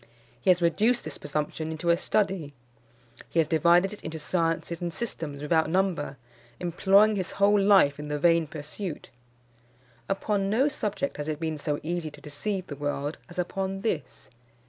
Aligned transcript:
He 0.41 0.49
has 0.49 0.63
reduced 0.63 1.03
this 1.03 1.19
presumption 1.19 1.69
into 1.69 1.91
a 1.91 1.95
study. 1.95 2.55
He 3.29 3.37
has 3.39 3.45
divided 3.45 3.93
it 3.93 4.03
into 4.03 4.17
sciences 4.17 4.81
and 4.81 4.91
systems 4.91 5.43
without 5.43 5.69
number, 5.69 6.17
employing 6.59 7.17
his 7.17 7.33
whole 7.33 7.59
life 7.61 7.99
in 7.99 8.07
the 8.07 8.17
vain 8.17 8.47
pursuit. 8.47 9.11
Upon 10.09 10.49
no 10.49 10.69
subject 10.69 11.17
has 11.17 11.27
it 11.27 11.39
been 11.39 11.59
so 11.59 11.79
easy 11.83 12.09
to 12.09 12.19
deceive 12.19 12.65
the 12.65 12.75
world 12.75 13.19
as 13.29 13.37
upon 13.37 13.81
this. 13.81 14.31